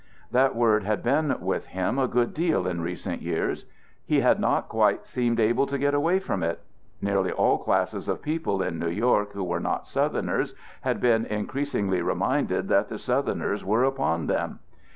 That 0.31 0.55
word 0.55 0.83
had 0.83 1.03
been 1.03 1.39
with 1.41 1.67
him 1.67 1.99
a 1.99 2.07
good 2.07 2.33
deal 2.33 2.65
in 2.65 2.81
recent 2.81 3.21
years; 3.21 3.65
he 4.03 4.21
had 4.21 4.39
not 4.39 4.67
quite 4.67 5.05
seemed 5.05 5.39
able 5.39 5.67
to 5.67 5.77
get 5.77 5.93
away 5.93 6.17
from 6.17 6.41
it. 6.41 6.59
Nearly 7.03 7.31
all 7.31 7.59
classes 7.59 8.07
of 8.09 8.19
people 8.23 8.63
in 8.63 8.79
New 8.79 8.89
York 8.89 9.33
who 9.33 9.43
were 9.43 9.59
not 9.59 9.85
Southerners 9.85 10.55
had 10.81 11.01
been 11.01 11.27
increasingly 11.27 12.01
reminded 12.01 12.67
that 12.69 12.89
the 12.89 12.97
Southerners 12.97 13.63
were 13.63 13.83
upon 13.83 14.25
them. 14.25 14.57